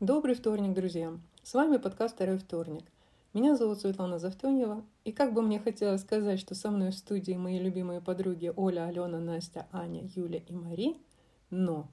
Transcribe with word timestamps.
Добрый 0.00 0.34
вторник, 0.34 0.74
друзья! 0.74 1.18
С 1.42 1.54
вами 1.54 1.78
подкаст 1.78 2.16
«Второй 2.16 2.36
вторник». 2.36 2.84
Меня 3.32 3.56
зовут 3.56 3.80
Светлана 3.80 4.18
Завтенева, 4.18 4.84
и 5.04 5.12
как 5.12 5.32
бы 5.32 5.40
мне 5.40 5.58
хотелось 5.58 6.02
сказать, 6.02 6.38
что 6.38 6.54
со 6.54 6.70
мной 6.70 6.90
в 6.90 6.94
студии 6.98 7.32
мои 7.32 7.58
любимые 7.58 8.02
подруги 8.02 8.52
Оля, 8.56 8.88
Алена, 8.88 9.18
Настя, 9.18 9.66
Аня, 9.72 10.06
Юля 10.14 10.42
и 10.46 10.52
Мари, 10.52 10.98
но 11.48 11.88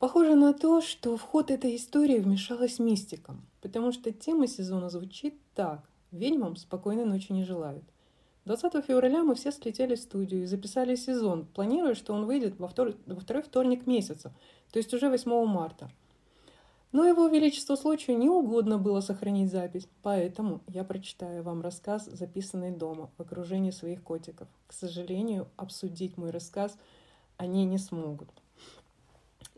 похоже 0.00 0.34
на 0.34 0.52
то, 0.52 0.82
что 0.82 1.16
в 1.16 1.22
ход 1.22 1.50
этой 1.50 1.76
истории 1.76 2.18
вмешалась 2.18 2.78
мистика, 2.78 3.36
потому 3.62 3.92
что 3.92 4.12
тема 4.12 4.46
сезона 4.46 4.90
звучит 4.90 5.34
так 5.54 5.88
«Ведьмам 6.10 6.56
спокойной 6.56 7.06
ночи 7.06 7.32
не 7.32 7.42
желают». 7.42 7.84
20 8.44 8.84
февраля 8.84 9.22
мы 9.24 9.34
все 9.34 9.50
слетели 9.50 9.94
в 9.94 10.00
студию 10.00 10.42
и 10.42 10.46
записали 10.46 10.96
сезон, 10.96 11.46
планируя, 11.54 11.94
что 11.94 12.12
он 12.12 12.26
выйдет 12.26 12.58
во, 12.58 12.68
втор... 12.68 12.92
во 13.06 13.18
второй 13.18 13.42
вторник 13.42 13.86
месяца, 13.86 14.34
то 14.70 14.78
есть 14.78 14.92
уже 14.92 15.08
8 15.08 15.46
марта– 15.46 15.90
но 16.92 17.06
его 17.06 17.26
величеству 17.26 17.74
случаю 17.76 18.18
не 18.18 18.28
угодно 18.28 18.76
было 18.76 19.00
сохранить 19.00 19.50
запись, 19.50 19.88
поэтому 20.02 20.60
я 20.68 20.84
прочитаю 20.84 21.42
вам 21.42 21.62
рассказ, 21.62 22.04
записанный 22.04 22.70
дома, 22.70 23.10
в 23.16 23.22
окружении 23.22 23.70
своих 23.70 24.02
котиков. 24.02 24.46
К 24.66 24.74
сожалению, 24.74 25.48
обсудить 25.56 26.18
мой 26.18 26.30
рассказ 26.30 26.76
они 27.38 27.64
не 27.64 27.78
смогут. 27.78 28.28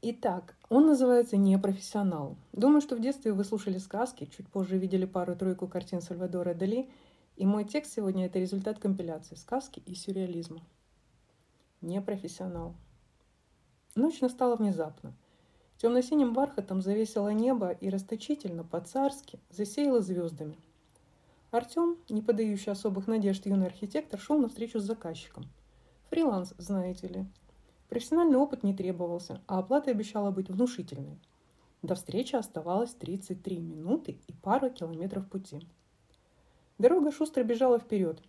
Итак, 0.01 0.55
он 0.69 0.87
называется 0.87 1.37
«Непрофессионал». 1.37 2.37
Думаю, 2.53 2.81
что 2.81 2.95
в 2.95 3.01
детстве 3.01 3.33
вы 3.33 3.43
слушали 3.43 3.79
сказки, 3.79 4.31
чуть 4.37 4.49
позже 4.49 4.79
видели 4.79 5.05
пару-тройку 5.05 5.67
картин 5.67 6.03
Сальвадора 6.03 6.55
Дали, 6.55 6.89
и 7.37 7.47
мой 7.47 7.65
текст 7.65 7.95
сегодня– 7.95 8.27
это 8.27 8.39
результат 8.39 8.79
компиляции 8.79 9.35
сказки 9.35 9.83
и 9.87 9.95
сюрреализма. 9.95 10.61
Непрофессионал. 11.81 12.75
Ночь 13.97 14.21
настала 14.21 14.55
внезапно– 14.55 15.15
Темно-синим 15.79 16.33
бархатом 16.33 16.81
завесило 16.81 17.29
небо 17.31 17.71
и 17.71 17.89
расточительно, 17.91 18.65
по-царски, 18.65 19.41
засеяло 19.51 20.01
звездами. 20.01 20.57
Артем, 21.51 21.99
не 22.09 22.23
подающий 22.23 22.73
особых 22.73 23.07
надежд 23.07 23.47
юный 23.47 23.67
архитектор, 23.67 24.19
шел 24.19 24.39
навстречу 24.39 24.79
с 24.79 24.85
заказчиком. 24.85 25.45
Фриланс, 26.11 26.55
знаете 26.59 27.09
ли. 27.09 27.27
Профессиональный 27.89 28.39
опыт 28.39 28.63
не 28.63 28.75
требовался, 28.75 29.41
а 29.47 29.59
оплата 29.59 29.91
обещала 29.91 30.31
быть 30.31 30.49
внушительной. 30.49 31.19
До 31.83 31.97
встречи 31.97 32.35
оставалось 32.35 32.95
33 32.95 33.59
минуты 33.59 34.19
и 34.27 34.33
пара 34.33 34.71
километров 34.71 35.29
пути. 35.29 35.67
Дорога 36.79 37.13
шустро 37.13 37.43
бежала 37.43 37.79
вперед. 37.79 38.23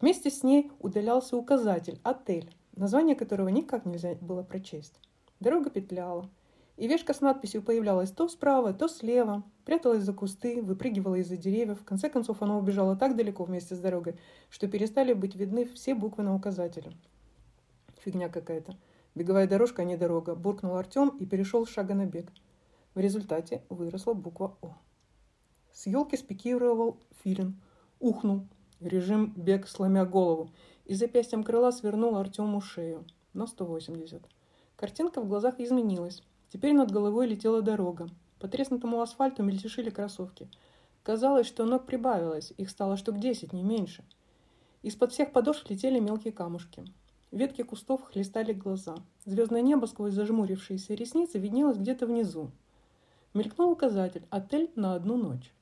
Вместе 0.00 0.30
с 0.30 0.42
ней 0.42 0.70
удалялся 0.80 1.36
указатель 1.36 1.98
«Отель», 2.02 2.54
название 2.76 3.16
которого 3.16 3.48
никак 3.48 3.84
нельзя 3.84 4.14
было 4.20 4.42
прочесть. 4.42 5.00
Дорога 5.40 5.70
петляла– 5.70 6.28
и 6.76 6.88
вешка 6.88 7.14
с 7.14 7.20
надписью 7.20 7.62
появлялась 7.62 8.10
то 8.10 8.28
справа, 8.28 8.72
то 8.72 8.88
слева, 8.88 9.44
пряталась 9.64 10.02
за 10.02 10.12
кусты, 10.12 10.60
выпрыгивала 10.60 11.14
из-за 11.16 11.36
деревьев. 11.36 11.80
В 11.80 11.84
конце 11.84 12.08
концов, 12.08 12.42
она 12.42 12.58
убежала 12.58 12.96
так 12.96 13.16
далеко 13.16 13.44
вместе 13.44 13.76
с 13.76 13.78
дорогой, 13.78 14.18
что 14.50 14.66
перестали 14.66 15.12
быть 15.12 15.36
видны 15.36 15.66
все 15.66 15.94
буквы 15.94 16.24
на 16.24 16.34
указателе. 16.34 16.92
Фигня 18.04 18.28
какая-то. 18.28 18.76
Беговая 19.14 19.46
дорожка, 19.46 19.82
а 19.82 19.84
не 19.84 19.96
дорога. 19.96 20.34
Буркнул 20.34 20.74
Артем 20.74 21.10
и 21.20 21.26
перешел 21.26 21.64
с 21.64 21.70
шага 21.70 21.94
на 21.94 22.06
бег. 22.06 22.32
В 22.94 22.98
результате 22.98 23.62
выросла 23.68 24.14
буква 24.14 24.56
О. 24.60 24.74
С 25.72 25.86
елки 25.86 26.16
спикировал 26.16 26.98
филин. 27.22 27.60
Ухнул. 28.00 28.46
Режим 28.80 29.32
бег, 29.36 29.68
сломя 29.68 30.04
голову. 30.04 30.50
И 30.84 30.94
запястьем 30.94 31.44
крыла 31.44 31.70
свернул 31.70 32.16
Артему 32.16 32.60
шею. 32.60 33.04
На 33.32 33.46
180. 33.46 34.22
Картинка 34.76 35.20
в 35.20 35.28
глазах 35.28 35.60
изменилась. 35.60 36.22
Теперь 36.54 36.72
над 36.72 36.92
головой 36.92 37.26
летела 37.26 37.62
дорога. 37.62 38.08
По 38.38 38.46
треснутому 38.46 39.00
асфальту 39.00 39.42
мельтешили 39.42 39.90
кроссовки. 39.90 40.48
Казалось, 41.02 41.48
что 41.48 41.64
ног 41.64 41.84
прибавилось, 41.84 42.52
их 42.56 42.70
стало 42.70 42.96
штук 42.96 43.18
десять, 43.18 43.52
не 43.52 43.64
меньше. 43.64 44.04
Из-под 44.82 45.10
всех 45.10 45.32
подошв 45.32 45.68
летели 45.68 45.98
мелкие 45.98 46.32
камушки. 46.32 46.84
Ветки 47.32 47.62
кустов 47.62 48.04
хлестали 48.04 48.52
глаза. 48.52 48.94
Звездное 49.24 49.62
небо 49.62 49.86
сквозь 49.86 50.12
зажмурившиеся 50.12 50.94
ресницы 50.94 51.40
виднелось 51.40 51.76
где-то 51.76 52.06
внизу. 52.06 52.52
Мелькнул 53.34 53.72
указатель 53.72 54.22
«Отель 54.30 54.70
на 54.76 54.94
одну 54.94 55.16
ночь». 55.16 55.52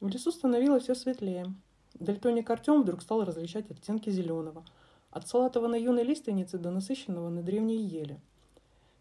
В 0.00 0.08
лесу 0.08 0.32
становилось 0.32 0.84
все 0.84 0.94
светлее. 0.94 1.52
Дальтоник 1.92 2.48
Артем 2.48 2.80
вдруг 2.80 3.02
стал 3.02 3.24
различать 3.26 3.70
оттенки 3.70 4.08
зеленого. 4.08 4.64
От 5.10 5.28
салатового 5.28 5.68
на 5.68 5.76
юной 5.76 6.04
лиственнице 6.04 6.56
до 6.56 6.70
насыщенного 6.70 7.28
на 7.28 7.42
древней 7.42 7.84
еле. 7.84 8.18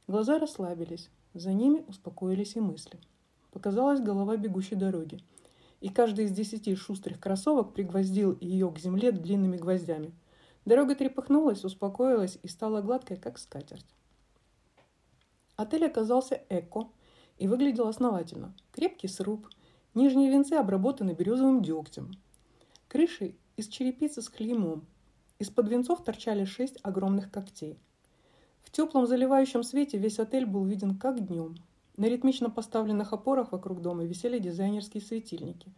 Глаза 0.05 0.37
расслабились. 0.37 1.09
За 1.33 1.53
ними 1.53 1.83
успокоились 1.87 2.55
и 2.55 2.59
мысли. 2.59 2.99
Показалась 3.51 4.01
голова 4.01 4.35
бегущей 4.35 4.75
дороги. 4.75 5.19
И 5.79 5.89
каждый 5.89 6.25
из 6.25 6.31
десяти 6.31 6.75
шустрых 6.75 7.19
кроссовок 7.19 7.73
пригвоздил 7.73 8.37
ее 8.41 8.71
к 8.71 8.79
земле 8.79 9.11
длинными 9.11 9.57
гвоздями. 9.57 10.11
Дорога 10.65 10.95
трепыхнулась, 10.95 11.63
успокоилась 11.63 12.39
и 12.41 12.47
стала 12.47 12.81
гладкой, 12.81 13.17
как 13.17 13.37
скатерть. 13.37 13.85
Отель 15.55 15.85
оказался 15.85 16.41
эко 16.49 16.89
и 17.37 17.47
выглядел 17.47 17.87
основательно. 17.87 18.55
Крепкий 18.71 19.07
сруб, 19.07 19.47
нижние 19.93 20.31
венцы 20.31 20.53
обработаны 20.53 21.11
березовым 21.11 21.61
дегтем. 21.61 22.11
Крыши 22.87 23.35
из 23.55 23.67
черепицы 23.67 24.21
с 24.21 24.29
клеймом. 24.29 24.85
Из-под 25.37 25.69
венцов 25.69 26.03
торчали 26.03 26.43
шесть 26.43 26.77
огромных 26.81 27.31
когтей– 27.31 27.77
в 28.63 28.71
теплом 28.71 29.07
заливающем 29.07 29.63
свете 29.63 29.97
весь 29.97 30.19
отель 30.19 30.45
был 30.45 30.63
виден 30.65 30.97
как 30.97 31.25
днем. 31.25 31.55
На 31.97 32.05
ритмично 32.05 32.49
поставленных 32.49 33.11
опорах 33.13 33.51
вокруг 33.51 33.81
дома 33.81 34.03
висели 34.03 34.39
дизайнерские 34.39 35.01
светильники 35.01 35.71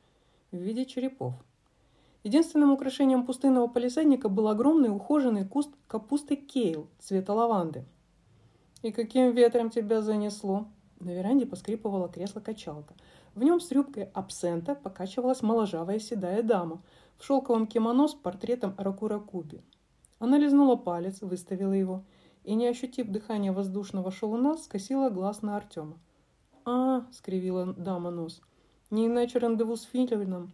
в 0.51 0.57
виде 0.57 0.85
черепов. 0.85 1.33
Единственным 2.23 2.71
украшением 2.71 3.25
пустынного 3.25 3.67
полисадника 3.67 4.29
был 4.29 4.47
огромный 4.47 4.95
ухоженный 4.95 5.47
куст 5.47 5.71
капусты 5.87 6.35
кейл 6.35 6.87
цвета 6.99 7.33
лаванды. 7.33 7.85
«И 8.83 8.91
каким 8.91 9.31
ветром 9.31 9.71
тебя 9.71 10.01
занесло?» 10.01 10.67
На 10.99 11.09
веранде 11.09 11.47
поскрипывало 11.47 12.09
кресло-качалка. 12.09 12.93
В 13.33 13.41
нем 13.41 13.59
с 13.59 13.71
рюбкой 13.71 14.09
абсента 14.13 14.75
покачивалась 14.75 15.41
моложавая 15.41 15.97
седая 15.97 16.43
дама 16.43 16.83
в 17.17 17.23
шелковом 17.23 17.65
кимоно 17.65 18.07
с 18.07 18.13
портретом 18.13 18.75
Ракура 18.77 19.17
Куби. 19.17 19.61
Она 20.19 20.37
лизнула 20.37 20.75
палец, 20.75 21.21
выставила 21.21 21.73
его– 21.73 22.03
и, 22.43 22.55
не 22.55 22.67
ощутив 22.67 23.09
дыхания 23.09 23.51
воздушного 23.51 24.11
шалуна, 24.11 24.57
скосила 24.57 25.09
глаз 25.09 25.41
на 25.41 25.57
Артема. 25.57 25.97
«А,— 26.65 27.05
скривила 27.11 27.73
дама 27.73 28.11
нос,— 28.11 28.41
не 28.91 29.07
иначе 29.07 29.39
рандеву 29.39 29.75
с 29.75 29.83
Филином. 29.83 30.51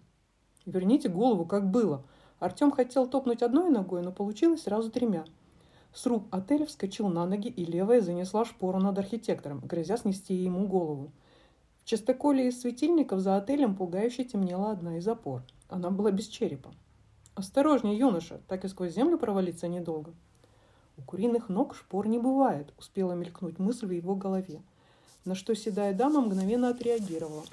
Верните 0.66 1.10
голову, 1.10 1.46
как 1.46 1.70
было. 1.72 2.04
Артем 2.40 2.72
хотел 2.72 3.08
топнуть 3.08 3.42
одной 3.42 3.70
ногой, 3.70 4.02
но 4.04 4.12
получилось 4.12 4.64
сразу 4.64 4.92
тремя. 4.92 5.26
Сруб 5.94 6.28
отеля 6.30 6.66
вскочил 6.66 7.08
на 7.08 7.26
ноги, 7.26 7.48
и 7.48 7.66
левая 7.66 8.02
занесла 8.02 8.46
шпору 8.46 8.80
над 8.80 9.00
архитектором, 9.00 9.62
грозя 9.62 9.98
снести 9.98 10.36
ему 10.36 10.68
голову. 10.68 11.12
В 11.82 11.86
частоколе 11.86 12.50
из 12.50 12.62
светильников 12.62 13.22
за 13.22 13.38
отелем 13.38 13.76
пугающе 13.76 14.26
темнела 14.26 14.72
одна 14.72 14.98
из 14.98 15.08
опор. 15.08 15.42
Она 15.70 15.90
была 15.90 16.12
без 16.12 16.28
черепа. 16.28 16.72
«Осторожнее, 17.34 17.98
юноша, 17.98 18.42
так 18.48 18.66
и 18.66 18.68
сквозь 18.68 18.94
землю 18.94 19.18
провалиться 19.18 19.68
недолго». 19.68 20.14
У 20.98 21.02
куриных 21.04 21.48
ног 21.48 21.76
шпор 21.76 22.08
не 22.08 22.18
бывает, 22.18 22.74
успела 22.78 23.14
мелькнуть 23.14 23.60
мысль 23.60 23.86
в 23.86 23.92
его 23.92 24.16
голове. 24.16 24.62
На 25.26 25.36
что 25.36 25.56
седая 25.56 25.94
дама 25.94 26.22
мгновенно 26.22 26.70
отреагировала. 26.70 27.44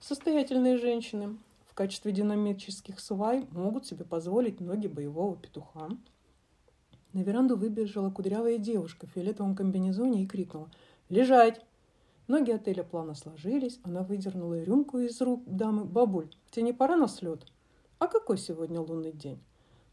Состоятельные 0.00 0.76
женщины 0.76 1.36
в 1.68 1.74
качестве 1.74 2.10
динамических 2.12 2.98
свай 2.98 3.46
могут 3.52 3.86
себе 3.86 4.04
позволить 4.04 4.60
ноги 4.60 4.88
боевого 4.88 5.36
петуха. 5.36 5.88
На 7.12 7.20
веранду 7.20 7.56
выбежала 7.56 8.10
кудрявая 8.10 8.58
девушка 8.58 9.06
в 9.06 9.10
фиолетовом 9.10 9.54
комбинезоне 9.54 10.24
и 10.24 10.26
крикнула 10.26 10.68
«Лежать!». 11.08 11.60
Ноги 12.28 12.52
отеля 12.52 12.84
плавно 12.84 13.14
сложились, 13.14 13.80
она 13.82 14.02
выдернула 14.02 14.62
рюмку 14.62 14.98
из 14.98 15.20
рук 15.20 15.42
дамы. 15.46 15.84
«Бабуль, 15.84 16.30
тебе 16.50 16.66
не 16.66 16.72
пора 16.72 16.96
на 16.96 17.08
слет?» 17.08 17.44
«А 17.98 18.06
какой 18.06 18.38
сегодня 18.38 18.80
лунный 18.80 19.12
день?» 19.12 19.40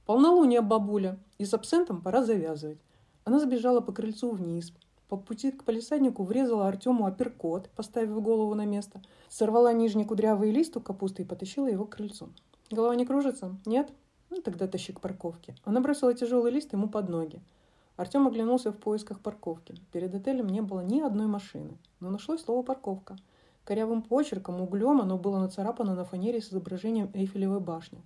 «Полнолуние, 0.06 0.62
бабуля, 0.62 1.18
и 1.38 1.46
с 1.46 1.54
абсентом 1.54 2.02
пора 2.02 2.24
завязывать. 2.24 2.78
Она 3.28 3.42
сбежала 3.42 3.82
по 3.82 3.92
крыльцу 3.92 4.32
вниз. 4.32 4.72
По 5.10 5.18
пути 5.18 5.52
к 5.52 5.66
полисаднику 5.66 6.24
врезала 6.24 6.70
Артему 6.70 7.06
апперкот, 7.06 7.70
поставив 7.76 8.22
голову 8.22 8.54
на 8.56 8.66
место. 8.66 9.02
Сорвала 9.28 9.74
нижний 9.74 10.06
кудрявый 10.06 10.50
лист 10.50 10.78
у 10.78 10.80
капусты 10.80 11.24
и 11.24 11.26
потащила 11.26 11.68
его 11.68 11.84
к 11.84 11.98
крыльцу. 11.98 12.30
Голова 12.72 12.96
не 12.96 13.06
кружится? 13.06 13.54
Нет? 13.66 13.92
Ну, 14.30 14.42
тогда 14.42 14.66
тащи 14.66 14.94
к 14.94 15.02
парковке. 15.02 15.56
Она 15.66 15.82
бросила 15.82 16.14
тяжелый 16.14 16.54
лист 16.54 16.72
ему 16.72 16.88
под 16.88 17.10
ноги. 17.10 17.42
Артем 17.98 18.28
оглянулся 18.28 18.72
в 18.72 18.78
поисках 18.78 19.20
парковки. 19.20 19.76
Перед 19.92 20.16
отелем 20.16 20.48
не 20.48 20.62
было 20.62 20.80
ни 20.80 21.02
одной 21.02 21.28
машины. 21.28 21.78
Но 22.00 22.10
нашлось 22.10 22.46
слово 22.46 22.64
«парковка». 22.64 23.18
Корявым 23.66 24.04
почерком, 24.04 24.62
углем 24.62 25.02
оно 25.02 25.18
было 25.18 25.38
нацарапано 25.40 25.96
на 25.96 26.06
фанере 26.06 26.40
с 26.40 26.48
изображением 26.48 27.12
Эйфелевой 27.14 27.60
башни. 27.60 28.02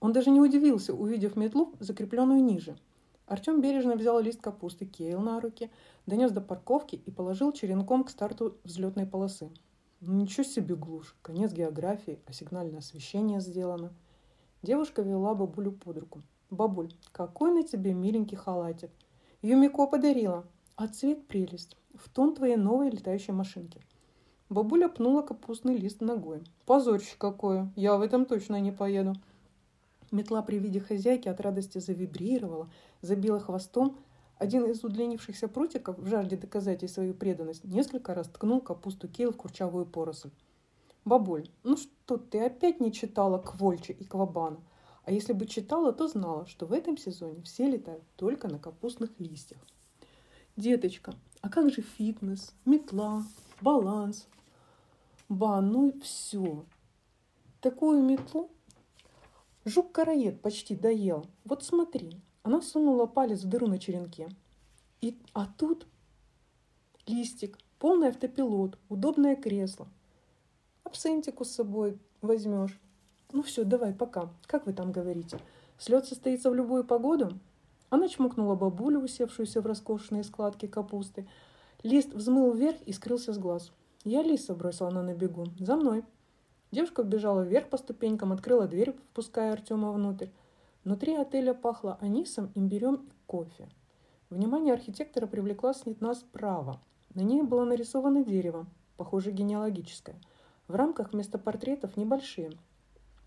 Он 0.00 0.12
даже 0.12 0.30
не 0.30 0.40
удивился, 0.40 0.92
увидев 0.92 1.36
метлу, 1.36 1.72
закрепленную 1.78 2.42
ниже– 2.42 2.76
Артем 3.26 3.60
бережно 3.60 3.96
взял 3.96 4.20
лист 4.20 4.40
капусты 4.40 4.86
Кейл 4.86 5.20
на 5.20 5.40
руки, 5.40 5.70
донес 6.06 6.30
до 6.30 6.40
парковки 6.40 6.94
и 6.94 7.10
положил 7.10 7.52
черенком 7.52 8.04
к 8.04 8.10
старту 8.10 8.56
взлетной 8.62 9.04
полосы. 9.04 9.50
Ничего 10.00 10.44
себе 10.44 10.76
глушь. 10.76 11.16
Конец 11.22 11.52
географии, 11.52 12.20
а 12.26 12.32
сигнальное 12.32 12.78
освещение 12.78 13.40
сделано. 13.40 13.92
Девушка 14.62 15.02
вела 15.02 15.34
бабулю 15.34 15.72
под 15.72 15.98
руку. 15.98 16.22
«Бабуль, 16.50 16.92
какой 17.10 17.50
на 17.50 17.64
тебе 17.64 17.92
миленький 17.92 18.36
халатик. 18.36 18.90
Юмико 19.42 19.88
подарила. 19.88 20.44
А 20.76 20.86
цвет 20.86 21.26
прелесть. 21.26 21.76
В 21.94 22.08
тон 22.08 22.36
твоей 22.36 22.56
новой 22.56 22.90
летающей 22.90 23.32
машинки». 23.32 23.80
Бабуля 24.48 24.88
пнула 24.88 25.22
капустный 25.22 25.76
лист 25.76 26.00
ногой. 26.00 26.44
«Позорище 26.66 27.16
какое! 27.18 27.72
Я 27.74 27.96
в 27.96 28.02
этом 28.02 28.26
точно 28.26 28.60
не 28.60 28.70
поеду!» 28.70 29.14
Метла 30.16 30.40
при 30.40 30.58
виде 30.58 30.80
хозяйки 30.80 31.28
от 31.28 31.42
радости 31.42 31.78
завибрировала, 31.78 32.70
забила 33.02 33.38
хвостом. 33.38 33.98
Один 34.38 34.64
из 34.64 34.82
удлинившихся 34.82 35.46
прутиков, 35.46 35.98
в 35.98 36.06
жажде 36.06 36.38
доказать 36.38 36.80
ей 36.80 36.88
свою 36.88 37.12
преданность, 37.12 37.64
несколько 37.64 38.14
раз 38.14 38.28
ткнул 38.28 38.62
капусту 38.62 39.08
Кейл 39.08 39.32
в 39.32 39.36
курчавую 39.36 39.84
поросль. 39.84 40.30
«Бабуль, 41.04 41.48
ну 41.64 41.76
что 41.76 42.16
ты 42.16 42.42
опять 42.44 42.80
не 42.80 42.92
читала 42.92 43.38
Квольча 43.38 43.92
и 43.92 44.04
Квабана? 44.04 44.58
А 45.04 45.12
если 45.12 45.34
бы 45.34 45.46
читала, 45.46 45.92
то 45.92 46.08
знала, 46.08 46.46
что 46.46 46.64
в 46.64 46.72
этом 46.72 46.96
сезоне 46.96 47.42
все 47.42 47.70
летают 47.70 48.02
только 48.16 48.48
на 48.48 48.58
капустных 48.58 49.10
листьях. 49.18 49.60
Деточка, 50.56 51.14
а 51.42 51.50
как 51.50 51.70
же 51.70 51.82
фитнес, 51.82 52.54
метла, 52.64 53.22
баланс? 53.60 54.26
Ба, 55.28 55.60
ну 55.60 55.90
и 55.90 56.00
все. 56.00 56.64
Такую 57.60 58.02
метлу 58.02 58.50
жук-караед 59.66 60.40
почти 60.40 60.74
доел. 60.74 61.26
Вот 61.44 61.64
смотри, 61.64 62.22
она 62.42 62.62
сунула 62.62 63.06
палец 63.06 63.42
в 63.42 63.48
дыру 63.48 63.66
на 63.66 63.78
черенке. 63.78 64.28
И, 65.02 65.18
а 65.34 65.46
тут 65.46 65.86
листик, 67.06 67.58
полный 67.78 68.08
автопилот, 68.08 68.78
удобное 68.88 69.36
кресло. 69.36 69.88
Абсентику 70.84 71.44
с 71.44 71.50
собой 71.50 71.98
возьмешь. 72.22 72.80
Ну 73.32 73.42
все, 73.42 73.64
давай, 73.64 73.92
пока. 73.92 74.30
Как 74.46 74.66
вы 74.66 74.72
там 74.72 74.92
говорите? 74.92 75.40
Слет 75.78 76.06
состоится 76.06 76.48
в 76.50 76.54
любую 76.54 76.84
погоду? 76.84 77.38
Она 77.90 78.08
чмокнула 78.08 78.54
бабулю, 78.54 79.00
усевшуюся 79.00 79.60
в 79.60 79.66
роскошные 79.66 80.24
складки 80.24 80.66
капусты. 80.66 81.28
Лист 81.82 82.14
взмыл 82.14 82.52
вверх 82.52 82.80
и 82.82 82.92
скрылся 82.92 83.32
с 83.32 83.38
глаз. 83.38 83.72
«Я 84.04 84.22
лиса»,— 84.22 84.54
бросила 84.54 84.88
она 84.88 85.02
на 85.02 85.14
бегу. 85.14 85.46
«За 85.58 85.76
мной». 85.76 86.04
Девушка 86.76 87.02
вбежала 87.02 87.40
вверх 87.40 87.70
по 87.70 87.78
ступенькам, 87.78 88.32
открыла 88.32 88.68
дверь, 88.68 88.92
впуская 88.92 89.54
Артема 89.54 89.92
внутрь. 89.92 90.28
Внутри 90.84 91.14
отеля 91.14 91.54
пахло 91.54 91.96
анисом, 92.02 92.52
имбирем 92.54 92.96
и 92.96 93.12
кофе. 93.26 93.66
Внимание 94.28 94.74
архитектора 94.74 95.26
привлекла 95.26 95.72
снятна 95.72 96.14
справа. 96.14 96.78
На 97.14 97.22
ней 97.22 97.40
было 97.40 97.64
нарисовано 97.64 98.26
дерево, 98.26 98.66
похоже 98.98 99.30
генеалогическое. 99.30 100.16
В 100.68 100.74
рамках 100.74 101.14
вместо 101.14 101.38
портретов 101.38 101.96
небольшие, 101.96 102.52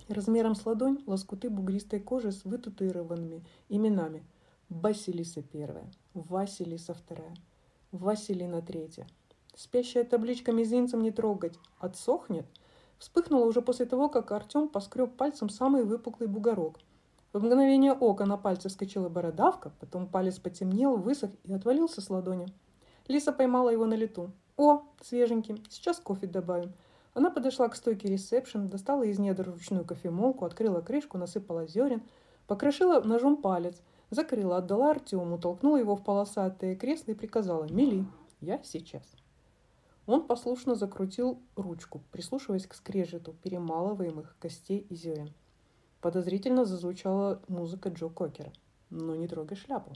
размером 0.10 0.54
с 0.54 0.64
ладонь 0.68 1.02
лоскуты 1.08 1.50
бугристой 1.50 2.02
кожи 2.02 2.32
с 2.32 2.46
вытатуированными 2.46 3.44
именами. 3.68 4.24
Басилиса 4.70 5.42
первая, 5.42 5.90
Василиса 6.14 6.94
вторая, 6.94 7.34
Василина 7.92 8.62
третья. 8.62 9.08
Спящая 9.56 10.04
табличка 10.04 10.52
мизинцем 10.52 11.02
не 11.02 11.10
трогать. 11.10 11.58
Отсохнет? 11.80 12.46
Вспыхнула 13.00 13.46
уже 13.46 13.62
после 13.62 13.86
того, 13.86 14.10
как 14.10 14.32
Артем 14.32 14.68
поскреб 14.68 15.16
пальцем 15.16 15.50
самый 15.50 15.84
выпуклый 15.84 16.28
бугорок. 16.28 16.80
В 17.32 17.44
мгновение 17.44 17.94
ока 17.94 18.26
на 18.26 18.38
пальце 18.38 18.70
вскочила 18.70 19.08
бородавка, 19.08 19.72
потом 19.80 20.08
палец 20.08 20.38
потемнел, 20.40 20.98
высох 20.98 21.32
и 21.46 21.54
отвалился 21.54 22.02
с 22.02 22.10
ладони. 22.10 22.48
Лиса 23.08 23.32
поймала 23.32 23.70
его 23.70 23.86
на 23.86 23.94
лету. 23.94 24.32
«О, 24.58 24.84
свеженький, 25.02 25.64
сейчас 25.70 26.00
кофе 26.00 26.28
добавим». 26.28 26.74
Она 27.14 27.32
подошла 27.32 27.70
к 27.70 27.76
стойке 27.76 28.08
ресепшн, 28.10 28.68
достала 28.68 29.04
из 29.04 29.18
недр 29.18 29.50
ручную 29.50 29.86
кофемолку, 29.86 30.46
открыла 30.46 30.82
крышку, 30.82 31.18
насыпала 31.18 31.66
зерен, 31.66 32.04
покрошила 32.48 33.00
ножом 33.02 33.38
палец, 33.38 33.82
закрыла, 34.10 34.58
отдала 34.58 34.92
Артему, 34.92 35.38
толкнула 35.38 35.78
его 35.78 35.96
в 35.96 36.04
полосатое 36.04 36.76
кресло 36.76 37.12
и 37.12 37.16
приказала 37.16 37.66
«Мели, 37.72 38.06
я 38.42 38.62
сейчас». 38.64 39.19
Он 40.10 40.26
послушно 40.26 40.76
закрутил 40.76 41.40
ручку, 41.56 42.02
прислушиваясь 42.12 42.68
к 42.68 42.74
скрежету 42.74 43.34
перемалываемых 43.44 44.36
костей 44.40 44.86
и 44.90 44.96
зерен. 44.96 45.34
Подозрительно 46.02 46.66
зазвучала 46.66 47.42
музыка 47.48 47.90
Джо 47.90 48.10
Кокера. 48.10 48.52
«Ну, 48.90 49.16
не 49.16 49.28
трогай 49.28 49.56
шляпу». 49.56 49.94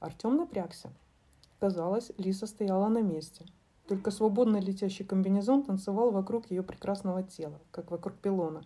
Артем 0.00 0.36
напрягся. 0.36 0.92
Казалось, 1.60 2.10
Лиса 2.18 2.46
стояла 2.46 2.88
на 2.88 3.02
месте– 3.02 3.46
только 3.88 4.10
свободно 4.10 4.58
летящий 4.58 5.04
комбинезон 5.04 5.64
танцевал 5.64 6.12
вокруг 6.12 6.50
ее 6.50 6.62
прекрасного 6.62 7.22
тела, 7.22 7.60
как 7.70 7.90
вокруг 7.90 8.14
пилона. 8.14 8.64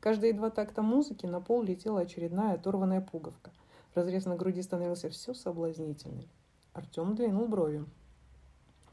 Каждые 0.00 0.32
два 0.32 0.50
такта 0.50 0.82
музыки 0.82 1.26
на 1.26 1.40
пол 1.40 1.62
летела 1.62 2.00
очередная 2.00 2.54
оторванная 2.54 3.00
пуговка. 3.00 3.52
Разрез 3.94 4.24
на 4.24 4.36
груди 4.36 4.62
становился 4.62 5.10
все 5.10 5.34
соблазнительней. 5.34 6.28
Артем 6.72 7.14
двинул 7.14 7.46
бровью. 7.46 7.86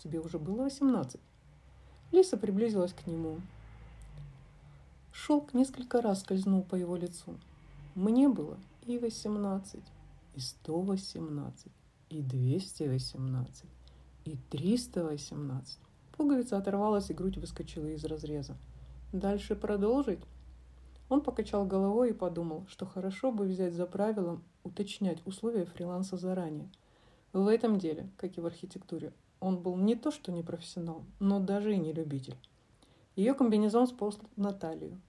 «Тебе 0.03 0.19
уже 0.19 0.39
было 0.39 0.63
восемнадцать?» 0.63 1.21
Лиса 2.11 2.37
приблизилась 2.37 2.93
к 2.93 3.07
нему. 3.07 3.39
Шелк 5.11 5.53
несколько 5.53 6.01
раз 6.01 6.21
скользнул 6.21 6.63
по 6.63 6.75
его 6.75 6.95
лицу. 6.95 7.37
Мне 7.95 8.27
было 8.29 8.57
и 8.85 8.97
восемнадцать, 8.97 9.85
и 10.35 10.39
сто 10.39 10.81
восемнадцать, 10.81 11.71
и 12.09 12.21
двести 12.21 12.83
восемнадцать 12.83 13.69
и 14.25 14.37
318. 14.49 15.79
Пуговица 16.17 16.57
оторвалась, 16.57 17.09
и 17.09 17.13
грудь 17.13 17.37
выскочила 17.37 17.87
из 17.87 18.03
разреза. 18.05 18.55
Дальше 19.11 19.55
продолжить? 19.55 20.19
Он 21.09 21.21
покачал 21.21 21.65
головой 21.65 22.11
и 22.11 22.13
подумал, 22.13 22.65
что 22.69 22.85
хорошо 22.85 23.31
бы 23.31 23.45
взять 23.45 23.73
за 23.73 23.85
правило 23.85 24.39
уточнять 24.63 25.25
условия 25.25 25.65
фриланса 25.65 26.17
заранее. 26.17 26.69
В 27.33 27.47
этом 27.47 27.79
деле, 27.79 28.09
как 28.17 28.37
и 28.37 28.41
в 28.41 28.45
архитектуре, 28.45 29.13
он 29.41 29.57
был 29.57 29.75
не 29.75 29.95
то 29.95 30.11
что 30.11 30.31
не 30.31 30.43
профессионал, 30.43 31.03
но 31.19 31.39
даже 31.39 31.73
и 31.73 31.77
не 31.77 31.91
любитель. 31.91 32.37
Ее 33.15 33.33
комбинезон 33.33 33.87
сполз 33.87 34.17
на 34.37 34.53
талию. 34.53 35.01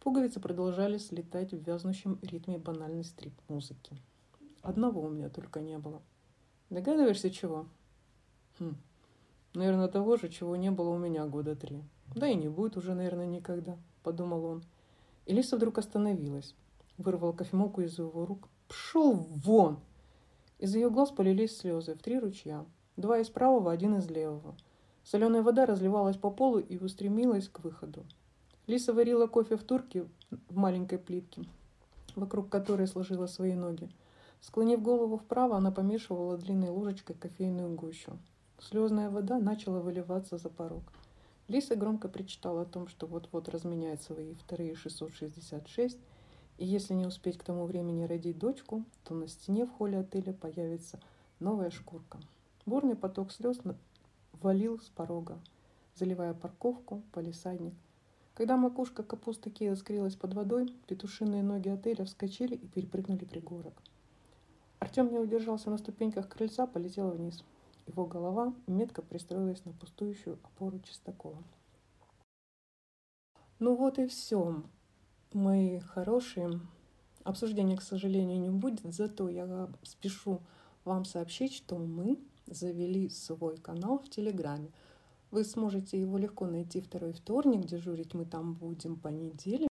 Пуговицы 0.00 0.38
продолжали 0.38 0.98
слетать 0.98 1.52
в 1.52 1.66
вязнущем 1.66 2.20
ритме 2.22 2.58
банальной 2.58 3.02
стрип-музыки. 3.02 3.96
Одного 4.62 5.02
у 5.02 5.08
меня 5.08 5.28
только 5.28 5.60
не 5.60 5.78
было. 5.78 6.00
Догадываешься, 6.70 7.30
чего? 7.30 7.66
Хм. 8.58 8.76
Наверное, 9.54 9.88
того 9.88 10.16
же, 10.16 10.28
чего 10.28 10.54
не 10.54 10.70
было 10.70 10.90
у 10.90 10.98
меня 10.98 11.26
года 11.26 11.56
три. 11.56 11.82
Да 12.14 12.28
и 12.28 12.34
не 12.34 12.48
будет 12.48 12.76
уже, 12.76 12.94
наверное, 12.94 13.26
никогда, 13.26 13.76
подумал 14.02 14.44
он. 14.44 14.62
Элиса 15.26 15.56
вдруг 15.56 15.78
остановилась, 15.78 16.54
вырвала 16.98 17.32
кофемолку 17.32 17.80
из 17.80 17.98
его 17.98 18.26
рук. 18.26 18.48
Пшел 18.68 19.14
вон! 19.14 19.80
Из 20.58 20.74
ее 20.74 20.90
глаз 20.90 21.10
полились 21.10 21.56
слезы 21.56 21.94
в 21.94 22.02
три 22.02 22.18
ручья. 22.18 22.66
Два 22.98 23.20
из 23.20 23.28
правого, 23.28 23.70
один 23.70 23.94
из 23.94 24.10
левого. 24.10 24.56
Соленая 25.04 25.42
вода 25.42 25.66
разливалась 25.66 26.16
по 26.16 26.32
полу 26.32 26.58
и 26.58 26.76
устремилась 26.78 27.48
к 27.48 27.60
выходу. 27.60 28.04
Лиса 28.66 28.92
варила 28.92 29.28
кофе 29.28 29.56
в 29.56 29.62
турке 29.62 30.08
в 30.48 30.56
маленькой 30.56 30.98
плитке, 30.98 31.44
вокруг 32.16 32.48
которой 32.48 32.88
сложила 32.88 33.28
свои 33.28 33.54
ноги. 33.54 33.88
Склонив 34.40 34.82
голову 34.82 35.16
вправо, 35.16 35.58
она 35.58 35.70
помешивала 35.70 36.36
длинной 36.36 36.70
ложечкой 36.70 37.14
кофейную 37.14 37.72
гущу. 37.72 38.18
Слезная 38.58 39.10
вода 39.10 39.38
начала 39.38 39.78
выливаться 39.78 40.36
за 40.36 40.48
порог. 40.48 40.82
Лиса 41.46 41.76
громко 41.76 42.08
причитала 42.08 42.62
о 42.62 42.66
том, 42.66 42.88
что 42.88 43.06
вот-вот 43.06 43.48
разменяет 43.48 44.02
свои 44.02 44.34
вторые 44.34 44.74
666, 44.74 45.96
и 46.56 46.66
если 46.66 46.94
не 46.94 47.06
успеть 47.06 47.38
к 47.38 47.44
тому 47.44 47.64
времени 47.66 48.02
родить 48.02 48.40
дочку, 48.40 48.82
то 49.04 49.14
на 49.14 49.28
стене 49.28 49.66
в 49.66 49.70
холле 49.70 50.00
отеля 50.00 50.32
появится 50.32 50.98
новая 51.38 51.70
шкурка. 51.70 52.18
Бурный 52.68 52.96
поток 52.96 53.32
слез 53.32 53.58
валил 54.42 54.78
с 54.78 54.90
порога, 54.90 55.40
заливая 55.94 56.34
парковку, 56.34 57.02
полисадник. 57.12 57.72
Когда 58.34 58.58
макушка 58.58 59.02
капусты 59.02 59.48
Киа 59.48 59.74
скрылась 59.74 60.16
под 60.16 60.34
водой, 60.34 60.74
петушиные 60.86 61.42
ноги 61.42 61.70
отеля 61.70 62.04
вскочили 62.04 62.56
и 62.56 62.66
перепрыгнули 62.66 63.24
пригорок. 63.24 63.72
Артем 64.80 65.10
не 65.10 65.18
удержался 65.18 65.70
на 65.70 65.78
ступеньках 65.78 66.28
крыльца, 66.28 66.66
полетел 66.66 67.08
вниз. 67.08 67.42
Его 67.86 68.04
голова 68.04 68.52
метко 68.66 69.00
пристроилась 69.00 69.64
на 69.64 69.72
пустующую 69.72 70.38
опору 70.44 70.78
Чистакова. 70.80 71.42
Ну 73.60 73.76
вот 73.76 73.98
и 73.98 74.06
все, 74.08 74.62
мои 75.32 75.78
хорошие. 75.78 76.60
Обсуждения, 77.24 77.78
к 77.78 77.82
сожалению, 77.82 78.38
не 78.38 78.50
будет, 78.50 78.92
зато 78.92 79.30
я 79.30 79.70
спешу 79.84 80.42
вам 80.84 81.06
сообщить, 81.06 81.54
что 81.54 81.78
мы 81.78 82.18
завели 82.50 83.08
свой 83.08 83.56
канал 83.56 83.98
в 83.98 84.08
Телеграме. 84.08 84.70
Вы 85.30 85.44
сможете 85.44 86.00
его 86.00 86.16
легко 86.16 86.46
найти 86.46 86.80
второй 86.80 87.12
вторник, 87.12 87.66
дежурить 87.66 88.14
мы 88.14 88.24
там 88.24 88.54
будем 88.54 88.96
по 88.96 89.08
неделе. 89.08 89.66